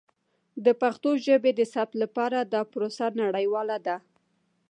[0.65, 3.97] د پښتو ژبې د ثبت لپاره دا پروسه نړیواله ده.